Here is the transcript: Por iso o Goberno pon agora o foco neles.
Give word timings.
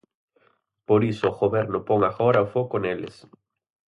Por 0.87 1.01
iso 1.11 1.25
o 1.31 1.37
Goberno 1.41 1.79
pon 1.87 1.99
agora 2.09 2.45
o 2.45 2.51
foco 2.55 2.75
neles. 2.83 3.15